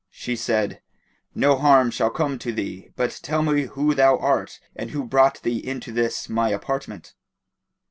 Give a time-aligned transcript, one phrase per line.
[0.09, 0.81] She said,
[1.35, 5.43] "No harm shall come to thee, but tell me who thou art and who brought
[5.43, 7.13] thee into this my apartment."